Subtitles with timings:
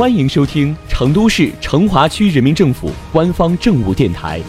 [0.00, 4.40] 欢迎收听成都市成华区人民政府官方政务电台。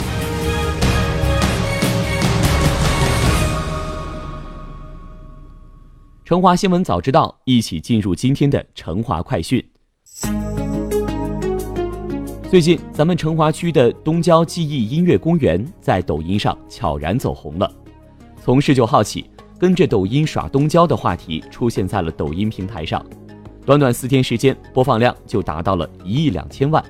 [6.23, 9.61] 成华新闻早知道，一起进入今天的成华快讯。
[12.49, 17.69] 最近，咱们成华区的东郊记忆音乐公园在抖音上悄然走红了。
[18.41, 19.29] 从十九号起，
[19.59, 23.05] 跟着抖音耍东郊的话题出现在了抖音平台上。
[23.63, 26.83] 短短四天时间，播放量就达到了一亿两千万，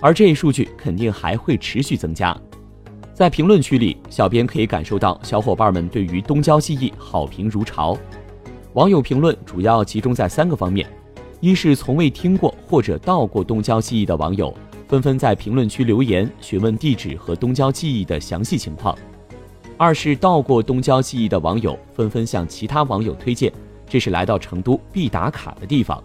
[0.00, 2.34] 而这一数据肯定还会持续增加。
[3.12, 7.96] 在评论区里，小编可以感受到小伙伴们对于东郊记忆好评如潮。
[8.72, 10.88] 网友评论主要集中在三个方面：
[11.40, 14.52] 一是从未听过或者到过东郊记忆的网友，
[14.88, 18.96] 纷纷在评论区留言询问地址和东郊记忆的详细情况；
[19.76, 23.52] 二是到过东郊记忆的网友纷纷向其他网友推荐，
[23.86, 26.02] 这是来到成都必打卡的地方。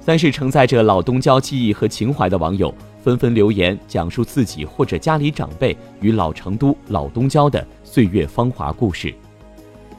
[0.00, 9.14] 三是承载着老东郊记忆和情怀的网友纷纷留言，讲述自己或者家里长辈与老成都、老东郊的岁月芳华故事。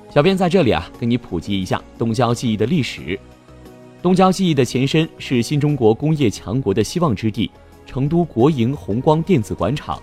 [0.10, 3.18] 小编在这里啊，给你普及一下东郊记忆的历史。
[4.02, 7.50] 东郊记忆的前身是新中国工业强国的希望之地——
[7.86, 10.02] 成都国营红光电子管厂，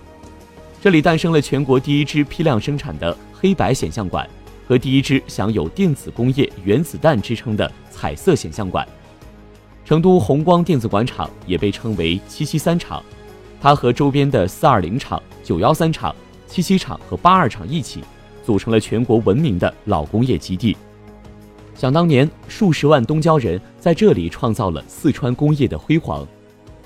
[0.81, 4.27] 这里诞生了全国第一支批量生产的黑白显像管
[4.67, 8.87] 和第一支享有电子工业原子弹之称的彩色显像管。
[9.89, 13.03] 成都红光电子广场也被称为“七七三厂”，
[13.59, 16.15] 它和周边的四二零厂、九幺三厂、
[16.47, 18.05] 七七厂和八二厂一起，
[18.45, 20.77] 组成了全国闻名的老工业基地。
[21.75, 26.29] 想当年，数十万东郊人在这里创造了四川工业的辉煌。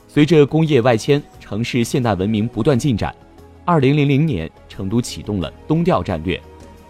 [0.06, 3.12] 随着工业外迁，城市现代文明不断进展。
[3.64, 6.40] 二零零零年，成都启动了东调战略，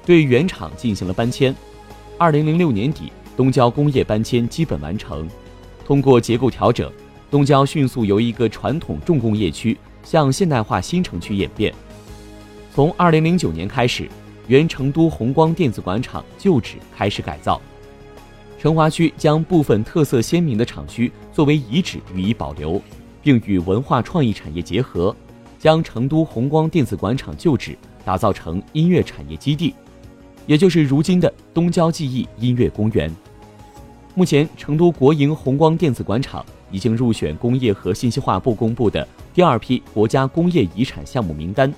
[0.04, 1.56] 对原厂进行了搬迁。
[2.18, 5.26] 二零零六年底，东郊工业搬迁基本完成。
[5.92, 6.90] 通过结构调整，
[7.30, 11.70] 东郊迅速由一个传统重工业区向现代化新城区演变。
[12.74, 14.08] 从2009年开始，
[14.46, 17.60] 原成都红光电子广场旧址开始改造，
[18.58, 22.80] 成华区将部分特色鲜明的厂区作为遗址予以保留，
[23.22, 25.14] 并与文化创意产业结合，
[25.58, 29.74] 将成都红光电子广场旧址打造成音乐产业基地，
[30.46, 33.14] 也就是如今的东郊记忆音乐公园。
[34.14, 41.72] 目前，成都国营红光电子广场已经入选工业和信息化部公布的第二批国家工业遗产项目名单。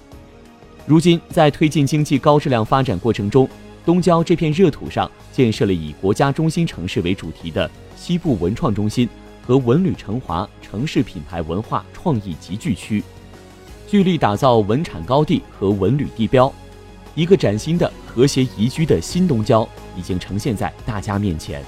[0.85, 3.49] 如今，在推进经济高质量发展过程中，
[3.87, 9.09] 东郊这片热土上建设了以国家中心城市为主题的西部文创中心
[9.47, 13.01] 和文旅成华城市品牌文化创意集聚区，
[13.87, 16.53] 聚力打造文产高地和文旅地标，
[17.15, 21.63] 一个崭新的和谐宜居的新东郊已经呈现在大家面前。